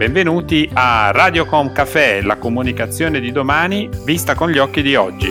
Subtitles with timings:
[0.00, 5.30] Benvenuti a Radiocom Café, la comunicazione di domani vista con gli occhi di oggi.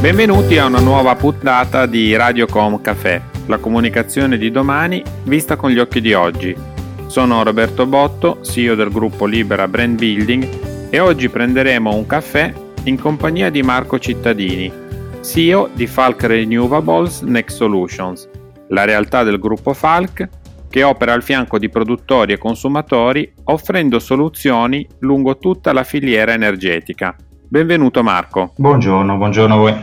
[0.00, 5.78] Benvenuti a una nuova puntata di Radiocom Café, la comunicazione di domani vista con gli
[5.78, 6.56] occhi di oggi.
[7.04, 12.50] Sono Roberto Botto, CEO del gruppo Libera Brand Building e oggi prenderemo un caffè
[12.84, 14.72] in compagnia di Marco Cittadini,
[15.20, 18.26] CEO di Falk Renewables Next Solutions,
[18.68, 20.26] la realtà del gruppo Falk
[20.68, 27.16] che opera al fianco di produttori e consumatori offrendo soluzioni lungo tutta la filiera energetica.
[27.48, 28.52] Benvenuto Marco.
[28.56, 29.74] Buongiorno, buongiorno a voi.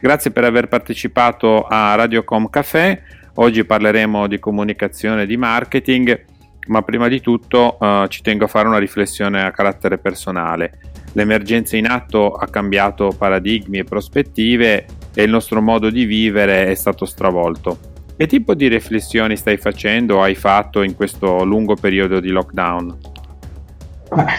[0.00, 3.02] Grazie per aver partecipato a Radiocom Café.
[3.34, 6.24] Oggi parleremo di comunicazione e di marketing,
[6.68, 10.80] ma prima di tutto uh, ci tengo a fare una riflessione a carattere personale.
[11.12, 16.74] L'emergenza in atto ha cambiato paradigmi e prospettive e il nostro modo di vivere è
[16.74, 17.94] stato stravolto.
[18.18, 22.96] Che tipo di riflessioni stai facendo o hai fatto in questo lungo periodo di lockdown?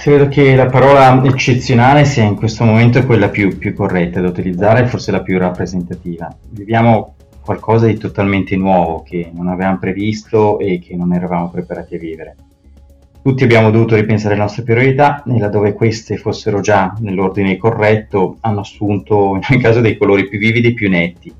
[0.01, 4.87] credo che la parola eccezionale sia in questo momento quella più, più corretta da utilizzare
[4.87, 6.35] forse la più rappresentativa.
[6.49, 11.99] Viviamo qualcosa di totalmente nuovo che non avevamo previsto e che non eravamo preparati a
[11.99, 12.35] vivere.
[13.21, 18.61] Tutti abbiamo dovuto ripensare le nostre priorità e laddove queste fossero già nell'ordine corretto hanno
[18.61, 21.31] assunto in ogni caso dei colori più vividi e più netti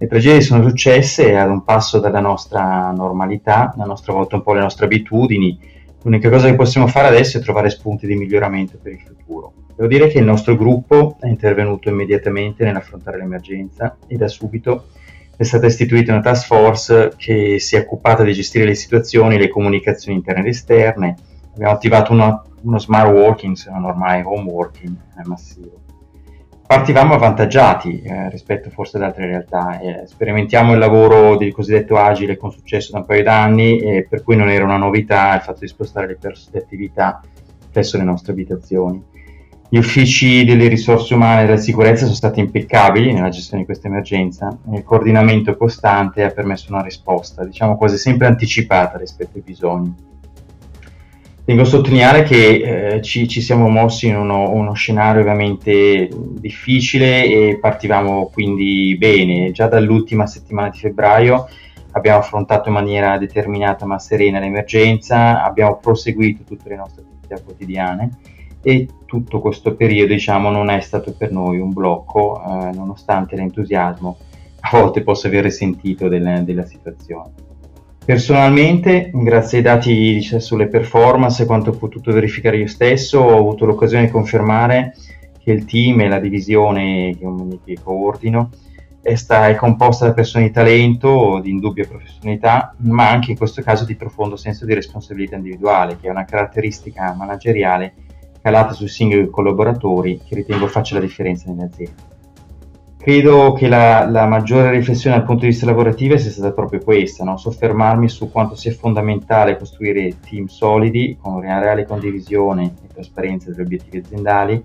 [0.00, 4.54] le tragedie sono successe ad un passo dalla nostra normalità, a nostra volta un po'
[4.54, 5.60] le nostre abitudini.
[6.00, 9.52] L'unica cosa che possiamo fare adesso è trovare spunti di miglioramento per il futuro.
[9.76, 14.86] Devo dire che il nostro gruppo è intervenuto immediatamente nell'affrontare l'emergenza e da subito
[15.36, 19.50] è stata istituita una task force che si è occupata di gestire le situazioni, le
[19.50, 21.16] comunicazioni interne ed esterne.
[21.52, 25.80] Abbiamo attivato uno, uno smart working, se non ormai home working massivo
[26.70, 29.80] partivamo avvantaggiati eh, rispetto forse ad altre realtà.
[29.80, 34.22] Eh, sperimentiamo il lavoro del cosiddetto agile con successo da un paio d'anni, eh, per
[34.22, 37.20] cui non era una novità il fatto di spostare le, pers- le attività
[37.72, 39.02] presso le nostre abitazioni.
[39.68, 43.88] Gli uffici delle risorse umane e della sicurezza sono stati impeccabili nella gestione di questa
[43.88, 49.42] emergenza e il coordinamento costante ha permesso una risposta, diciamo quasi sempre anticipata rispetto ai
[49.44, 49.92] bisogni.
[51.44, 57.24] Tengo a sottolineare che eh, ci, ci, siamo mossi in uno, uno, scenario ovviamente difficile
[57.24, 59.50] e partivamo quindi bene.
[59.50, 61.48] Già dall'ultima settimana di febbraio
[61.92, 68.10] abbiamo affrontato in maniera determinata ma serena l'emergenza, abbiamo proseguito tutte le nostre attività quotidiane
[68.62, 74.18] e tutto questo periodo diciamo non è stato per noi un blocco eh, nonostante l'entusiasmo
[74.60, 77.49] a volte possa aver sentito del, della situazione.
[78.04, 83.66] Personalmente, grazie ai dati sulle performance e quanto ho potuto verificare io stesso, ho avuto
[83.66, 84.96] l'occasione di confermare
[85.38, 87.16] che il team e la divisione
[87.64, 88.50] che coordino
[89.02, 93.62] è, sta, è composta da persone di talento, di indubbia professionalità, ma anche in questo
[93.62, 97.94] caso di profondo senso di responsabilità individuale, che è una caratteristica manageriale
[98.42, 102.18] calata sui singoli collaboratori che ritengo faccia la differenza nelle aziende.
[103.02, 107.24] Credo che la, la, maggiore riflessione dal punto di vista lavorativo sia stata proprio questa,
[107.24, 107.38] no?
[107.38, 113.62] soffermarmi su quanto sia fondamentale costruire team solidi con una reale condivisione e trasparenza degli
[113.62, 114.62] obiettivi aziendali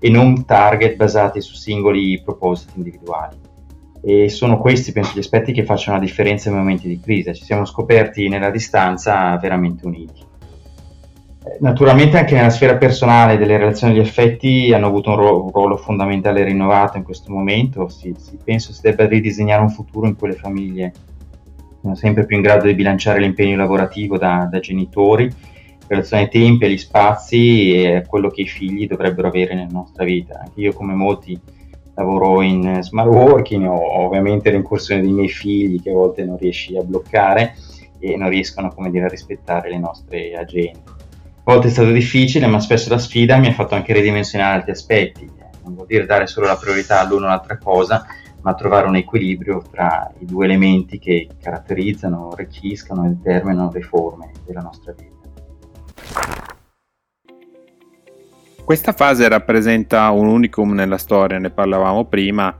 [0.00, 3.36] e non target basati su singoli propositi individuali.
[4.02, 7.32] E sono questi, penso, gli aspetti che facciano la differenza nei momenti di crisi.
[7.34, 10.26] Ci siamo scoperti nella distanza veramente uniti.
[11.60, 15.78] Naturalmente anche nella sfera personale delle relazioni di affetti hanno avuto un, ro- un ruolo
[15.78, 20.28] fondamentale rinnovato in questo momento, si, si, penso si debba ridisegnare un futuro in cui
[20.28, 20.92] le famiglie.
[21.80, 26.28] Sono sempre più in grado di bilanciare l'impegno lavorativo da, da genitori, in relazione ai
[26.28, 30.40] tempi, agli spazi e a quello che i figli dovrebbero avere nella nostra vita.
[30.40, 31.40] Anche io come molti
[31.94, 36.76] lavoro in smart working, ho ovviamente l'incursione dei miei figli che a volte non riesci
[36.76, 37.54] a bloccare
[37.98, 40.98] e non riescono dire, a rispettare le nostre agende
[41.50, 44.70] a volte è stato difficile, ma spesso la sfida mi ha fatto anche ridimensionare altri
[44.70, 45.28] aspetti.
[45.64, 48.06] Non vuol dire dare solo la priorità all'una o all'altra cosa,
[48.42, 54.30] ma trovare un equilibrio tra i due elementi che caratterizzano, arricchiscono e determinano le forme
[54.46, 55.18] della nostra vita.
[58.64, 62.56] Questa fase rappresenta un unicum nella storia, ne parlavamo prima,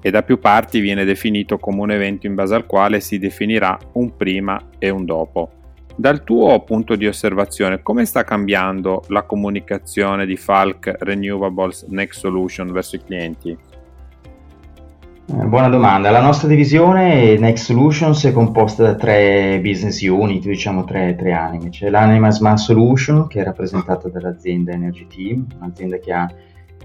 [0.00, 3.76] e da più parti viene definito come un evento in base al quale si definirà
[3.94, 5.57] un prima e un dopo.
[6.00, 12.70] Dal tuo punto di osservazione, come sta cambiando la comunicazione di Falk Renewables Next Solution
[12.70, 13.50] verso i clienti?
[13.50, 16.12] Eh, buona domanda.
[16.12, 21.70] La nostra divisione Next Solutions è composta da tre business unit, diciamo tre, tre anime.
[21.70, 26.32] C'è l'anima Smart Solution che è rappresentata dall'azienda Energy Team, un'azienda che ha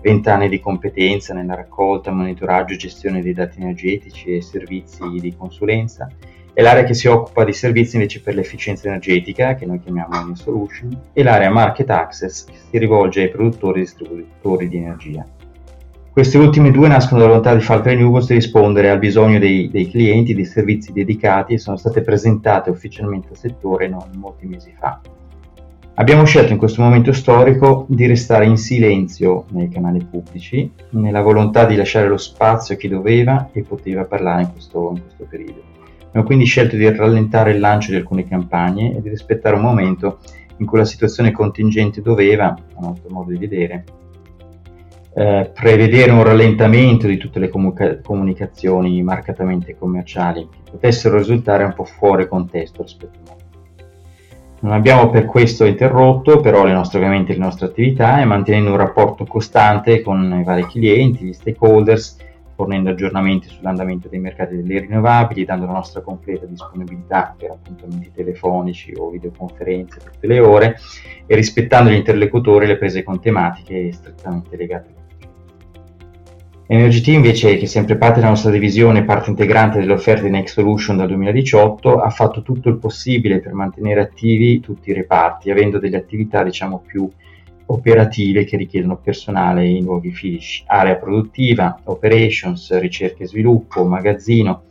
[0.02, 5.36] 20 anni di competenza nella raccolta, monitoraggio e gestione dei dati energetici e servizi di
[5.38, 6.10] consulenza
[6.54, 10.42] e l'area che si occupa di servizi invece per l'efficienza energetica, che noi chiamiamo Energy
[10.42, 15.26] Solution, e l'area Market Access, che si rivolge ai produttori e distributori di energia.
[16.12, 19.90] Queste ultime due nascono dalla volontà di Falk Renewables di rispondere al bisogno dei, dei,
[19.90, 25.02] clienti di servizi dedicati e sono state presentate ufficialmente al settore non molti mesi fa.
[25.96, 31.66] Abbiamo scelto in questo momento storico di restare in silenzio nei canali pubblici, nella volontà
[31.66, 35.62] di lasciare lo spazio a chi doveva e poteva parlare in questo, in questo periodo.
[36.14, 40.20] Abbiamo quindi scelto di rallentare il lancio di alcune campagne e di rispettare un momento
[40.58, 43.84] in cui la situazione contingente doveva, a nostro modo di vedere,
[45.16, 51.74] eh, prevedere un rallentamento di tutte le comunica- comunicazioni marcatamente commerciali che potessero risultare un
[51.74, 53.42] po' fuori contesto rispetto a noi.
[54.60, 58.78] Non abbiamo per questo interrotto però le nostre, ovviamente le nostre attività e mantenendo un
[58.78, 62.18] rapporto costante con i vari clienti, gli stakeholders
[62.56, 68.94] fornendo aggiornamenti sull'andamento dei mercati delle rinnovabili, dando la nostra completa disponibilità per appuntamenti telefonici
[68.96, 70.78] o videoconferenze tutte le ore
[71.26, 75.02] e rispettando gli interlocutori e le prese con tematiche strettamente legate
[76.66, 80.54] NRGT invece, che è sempre parte della nostra divisione parte integrante delle offerte di Next
[80.54, 85.78] Solution dal 2018, ha fatto tutto il possibile per mantenere attivi tutti i reparti, avendo
[85.78, 87.08] delle attività diciamo più
[87.74, 94.64] operative che richiedono personale in luoghi fisici, area produttiva, operations, ricerca e sviluppo, magazzino.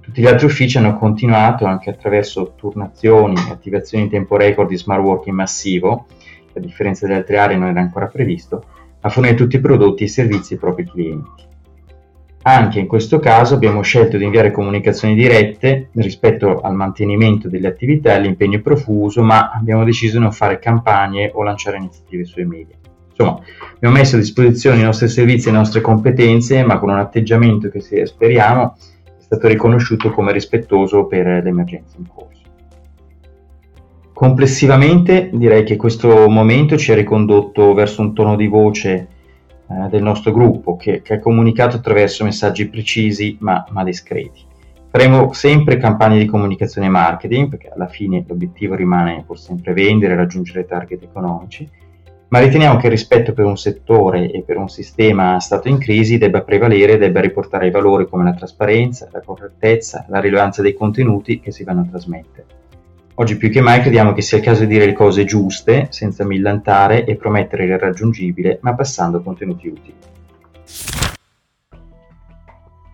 [0.00, 5.02] Tutti gli altri uffici hanno continuato anche attraverso turnazioni attivazioni in tempo record di smart
[5.02, 6.06] working massivo,
[6.54, 8.64] a differenza delle altre aree non era ancora previsto,
[9.00, 11.52] a fornire tutti i prodotti e i servizi ai propri clienti.
[12.46, 18.10] Anche in questo caso abbiamo scelto di inviare comunicazioni dirette rispetto al mantenimento delle attività
[18.10, 22.76] e all'impegno profuso, ma abbiamo deciso di non fare campagne o lanciare iniziative sui media.
[23.08, 23.40] Insomma,
[23.76, 27.70] abbiamo messo a disposizione i nostri servizi e le nostre competenze, ma con un atteggiamento
[27.70, 32.42] che speriamo è stato riconosciuto come rispettoso per l'emergenza in corso.
[34.12, 39.08] Complessivamente direi che questo momento ci ha ricondotto verso un tono di voce
[39.74, 44.42] eh, del nostro gruppo che, che, è comunicato attraverso messaggi precisi ma, ma discreti.
[44.88, 50.14] Faremo sempre campagne di comunicazione e marketing perché alla fine l'obiettivo rimane pur sempre vendere
[50.14, 51.68] raggiungere target economici,
[52.28, 56.18] ma riteniamo che il rispetto per un settore e per un sistema stato in crisi
[56.18, 60.74] debba prevalere e debba riportare ai valori come la trasparenza, la correttezza, la rilevanza dei
[60.74, 62.53] contenuti che si vanno a trasmettere.
[63.16, 66.24] Oggi più che mai crediamo che sia il caso di dire le cose giuste, senza
[66.24, 69.94] millantare e promettere l'irraggiungibile, ma passando contenuti utili.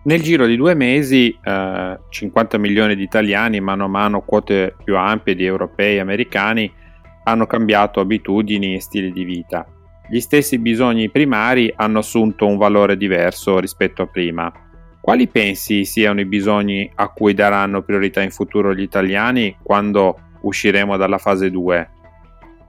[0.03, 4.95] Nel giro di due mesi eh, 50 milioni di italiani, mano a mano quote più
[4.95, 6.71] ampie di europei e americani,
[7.23, 9.65] hanno cambiato abitudini e stili di vita.
[10.07, 14.51] Gli stessi bisogni primari hanno assunto un valore diverso rispetto a prima.
[15.01, 20.95] Quali pensi siano i bisogni a cui daranno priorità in futuro gli italiani quando usciremo
[20.95, 21.89] dalla fase 2?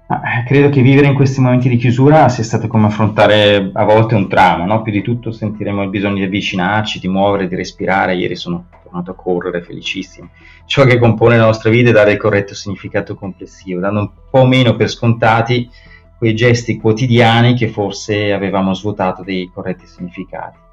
[0.08, 4.14] Eh, credo che vivere in questi momenti di chiusura sia stato come affrontare a volte
[4.14, 4.80] un trauma, no?
[4.80, 8.14] più di tutto sentiremo il bisogno di avvicinarci, di muovere, di respirare.
[8.14, 10.30] Ieri sono tornato a correre felicissimo.
[10.64, 14.46] Ciò che compone la nostra vita è dare il corretto significato complessivo, dando un po'
[14.46, 15.68] meno per scontati
[16.16, 20.71] quei gesti quotidiani che forse avevamo svuotato dei corretti significati.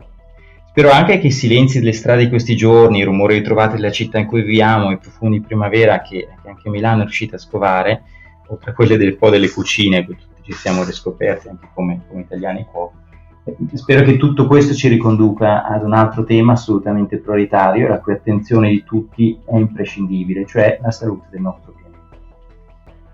[0.79, 4.17] Spero anche che i silenzi delle strade di questi giorni, i rumori ritrovati della città
[4.17, 8.03] in cui viviamo, i profumi di primavera che, che anche Milano è riuscita a scovare,
[8.47, 12.21] oltre a quelle del po' delle cucine, che tutti ci siamo riscoperti anche come, come
[12.21, 12.95] italiani cuochi.
[13.43, 18.13] Eh, spero che tutto questo ci riconduca ad un altro tema assolutamente prioritario, la cui
[18.13, 22.17] attenzione di tutti è imprescindibile, cioè la salute del nostro pianeta.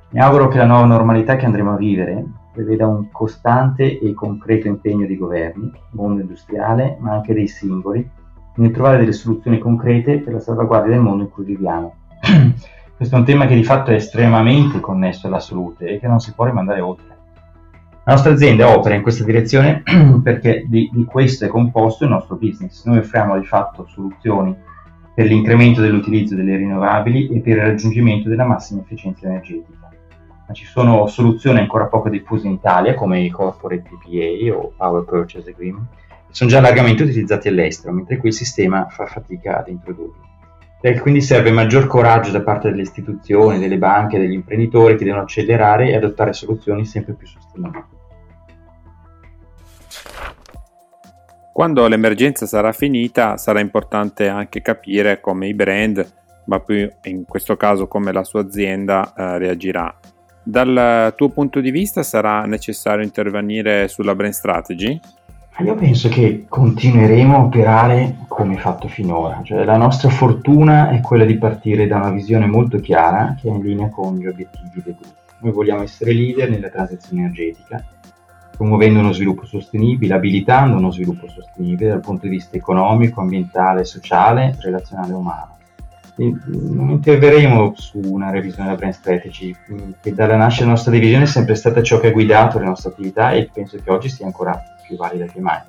[0.10, 4.68] Mi auguro che la nuova normalità che andremo a vivere preveda un costante e concreto
[4.68, 8.10] impegno dei governi, mondo industriale, ma anche dei singoli,
[8.56, 11.96] nel trovare delle soluzioni concrete per la salvaguardia del mondo in cui viviamo.
[12.96, 16.22] Questo è un tema che di fatto è estremamente connesso alla salute e che non
[16.22, 17.14] si può rimandare oltre.
[18.06, 19.84] La nostra azienda opera in questa direzione
[20.24, 22.86] perché di, di questo è composto il nostro business.
[22.86, 24.56] Noi offriamo di fatto soluzioni
[25.14, 29.90] per l'incremento dell'utilizzo delle rinnovabili e per il raggiungimento della massima efficienza energetica
[30.52, 35.50] ci sono soluzioni ancora poco diffuse in Italia come i corporate PPA o Power Purchase
[35.50, 35.88] Agreement,
[36.28, 40.34] che sono già largamente utilizzati all'estero, mentre qui il sistema fa fatica ad introdurli.
[40.82, 45.24] E quindi serve maggior coraggio da parte delle istituzioni, delle banche, degli imprenditori che devono
[45.24, 47.84] accelerare e adottare soluzioni sempre più sostenibili.
[51.52, 56.06] Quando l'emergenza sarà finita sarà importante anche capire come i brand,
[56.46, 59.98] ma più in questo caso come la sua azienda eh, reagirà.
[60.48, 65.00] Dal tuo punto di vista sarà necessario intervenire sulla brand strategy?
[65.58, 69.42] Io penso che continueremo a operare come fatto finora.
[69.42, 73.52] Cioè, la nostra fortuna è quella di partire da una visione molto chiara che è
[73.52, 75.22] in linea con gli obiettivi del gruppo.
[75.40, 77.84] Noi vogliamo essere leader nella transizione energetica,
[78.56, 84.56] promuovendo uno sviluppo sostenibile, abilitando uno sviluppo sostenibile dal punto di vista economico, ambientale, sociale,
[84.60, 85.58] relazionale e umano.
[86.18, 89.54] Non interverremo su una revisione della brand strategy,
[90.02, 92.92] che dalla nascita della nostra divisione è sempre stata ciò che ha guidato le nostre
[92.92, 95.60] attività e penso che oggi sia ancora più valida che mai.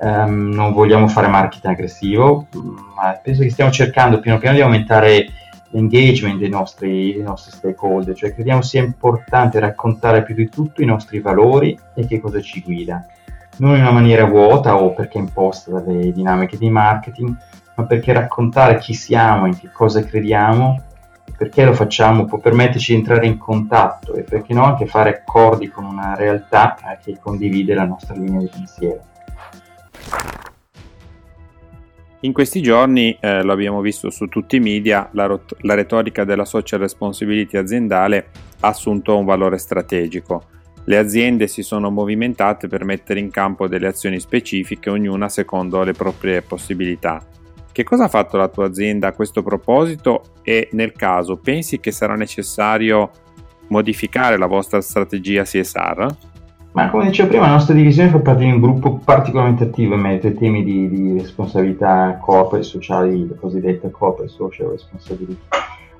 [0.00, 2.46] Um, non vogliamo fare marketing aggressivo,
[2.94, 5.28] ma penso che stiamo cercando piano piano di aumentare
[5.70, 10.86] l'engagement dei nostri, dei nostri stakeholder, cioè crediamo sia importante raccontare più di tutto i
[10.86, 13.06] nostri valori e che cosa ci guida,
[13.58, 17.36] non in una maniera vuota o perché imposta dalle dinamiche di marketing,
[17.76, 20.82] ma perché raccontare chi siamo, in che cosa crediamo,
[21.36, 25.68] perché lo facciamo, può permetterci di entrare in contatto e perché no anche fare accordi
[25.68, 29.00] con una realtà eh, che condivide la nostra linea di pensiero.
[32.20, 36.24] In questi giorni, eh, lo abbiamo visto su tutti i media, la, rot- la retorica
[36.24, 38.28] della social responsibility aziendale
[38.60, 40.44] ha assunto un valore strategico.
[40.84, 45.92] Le aziende si sono movimentate per mettere in campo delle azioni specifiche, ognuna secondo le
[45.92, 47.22] proprie possibilità.
[47.74, 51.90] Che cosa ha fatto la tua azienda a questo proposito e nel caso pensi che
[51.90, 53.10] sarà necessario
[53.66, 56.06] modificare la vostra strategia CSR?
[56.70, 60.02] Ma come dicevo prima, la nostra divisione fa parte di un gruppo particolarmente attivo in
[60.02, 65.40] merito ai temi di, di responsabilità corporate sociali, la cosiddetta corporate social responsibility.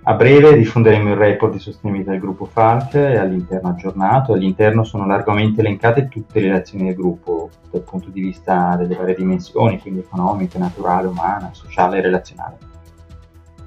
[0.07, 4.35] A breve diffonderemo il report di sostenibilità del gruppo FARC all'interno aggiornato.
[4.35, 9.15] All'interno sono largamente elencate tutte le relazioni del gruppo dal punto di vista delle varie
[9.15, 12.59] dimensioni, quindi economica, naturale, umana, sociale e relazionale.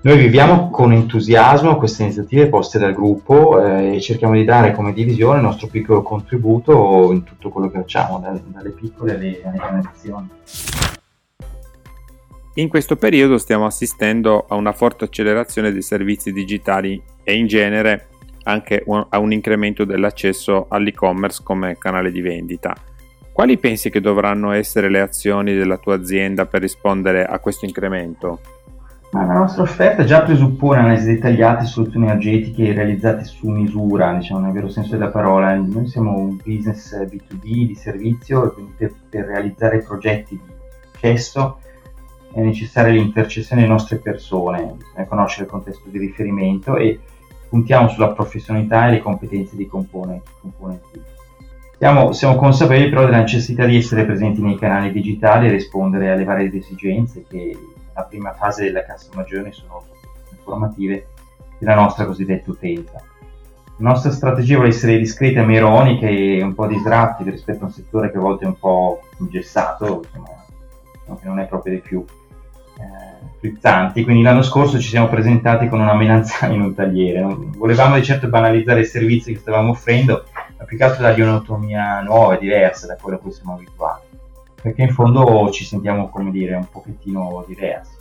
[0.02, 4.94] Noi viviamo con entusiasmo queste iniziative poste dal gruppo eh, e cerchiamo di dare come
[4.94, 9.88] divisione il nostro piccolo contributo in tutto quello che facciamo, da, dalle piccole alle grandi
[9.92, 10.30] azioni.
[12.58, 18.08] In questo periodo stiamo assistendo a una forte accelerazione dei servizi digitali e in genere
[18.46, 22.74] anche a un incremento dell'accesso all'e-commerce come canale di vendita.
[23.32, 28.40] Quali pensi che dovranno essere le azioni della tua azienda per rispondere a questo incremento?
[29.12, 34.52] Ma la nostra offerta già presuppone analisi dettagliate soluzioni energetiche realizzate su misura, diciamo nel
[34.52, 35.54] vero senso della parola.
[35.54, 40.54] Noi siamo un business B2B di servizio e quindi per, per realizzare progetti di
[40.92, 41.60] successo
[42.38, 47.00] è necessaria l'intercessione delle nostre persone, bisogna conoscere il contesto di riferimento e
[47.50, 51.02] puntiamo sulla professionalità e le competenze dei componenti.
[51.80, 56.26] Siamo, siamo, consapevoli però della necessità di essere presenti nei canali digitali e rispondere alle
[56.26, 57.58] varie esigenze che
[57.96, 59.86] la prima fase della customer journey sono
[60.30, 61.08] informative
[61.58, 63.02] della nostra cosiddetta utenza.
[63.80, 67.72] La nostra strategia vuole essere discreta ma ironica e un po' disruptive rispetto a un
[67.72, 72.04] settore che a volte è un po' ingessato, insomma, che non è proprio dei più
[72.04, 72.27] eh,
[73.40, 74.04] frizzanti.
[74.04, 77.26] Quindi l'anno scorso ci siamo presentati con una melanzana in un tagliere.
[77.58, 80.26] Volevamo di certo banalizzare i servizi che stavamo offrendo,
[80.58, 84.08] ma più che altro dargli un'autonomia nuova e diversa da quella a cui siamo abituati
[84.68, 87.96] perché in fondo ci sentiamo, come dire, un pochettino diversi.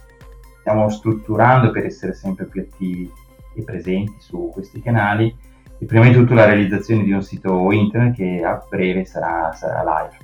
[0.61, 3.11] Stiamo strutturando per essere sempre più attivi
[3.54, 5.35] e presenti su questi canali
[5.78, 9.83] e prima di tutto la realizzazione di un sito internet che a breve sarà, sarà
[9.85, 10.16] live.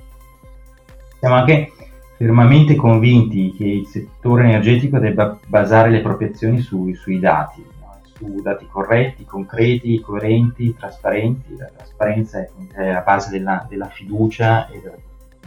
[1.19, 1.71] Siamo anche
[2.17, 7.99] fermamente convinti che il settore energetico debba basare le proprie azioni su, sui dati, no?
[8.15, 11.55] su dati corretti, concreti, coerenti, trasparenti.
[11.57, 14.81] La trasparenza è la base della, della fiducia e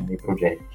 [0.01, 0.75] dei progetti.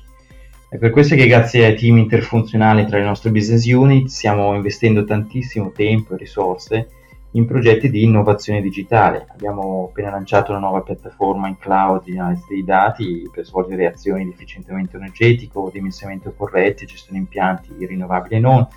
[0.69, 5.03] È per questo che grazie ai team interfunzionali tra le nostre business unit stiamo investendo
[5.03, 6.87] tantissimo tempo e risorse
[7.31, 9.25] in progetti di innovazione digitale.
[9.31, 14.25] Abbiamo appena lanciato una nuova piattaforma in cloud di analisi dei dati per svolgere azioni
[14.25, 18.67] di efficientamento energetico, dimensionamento corretti, gestione impianti rinnovabili e non,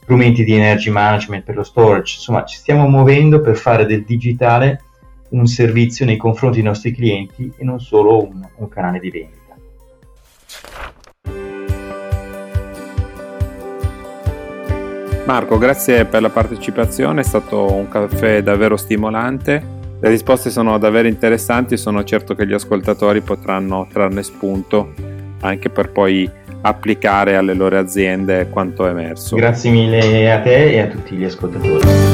[0.00, 2.16] strumenti di energy management per lo storage.
[2.16, 4.82] Insomma, ci stiamo muovendo per fare del digitale
[5.30, 9.43] un servizio nei confronti dei nostri clienti e non solo un, un canale di vendita.
[15.24, 19.72] Marco, grazie per la partecipazione, è stato un caffè davvero stimolante.
[19.98, 24.92] Le risposte sono davvero interessanti e sono certo che gli ascoltatori potranno trarne spunto
[25.40, 29.36] anche per poi applicare alle loro aziende quanto emerso.
[29.36, 32.13] Grazie mille a te e a tutti gli ascoltatori.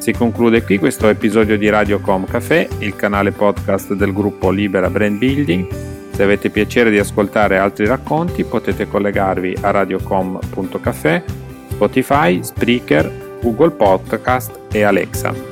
[0.00, 5.18] Si conclude qui questo episodio di Radiocom Café, il canale podcast del gruppo Libera Brand
[5.18, 5.66] Building.
[6.10, 11.22] Se avete piacere di ascoltare altri racconti potete collegarvi a radiocom.café,
[11.68, 15.49] Spotify, Spreaker, Google Podcast e Alexa.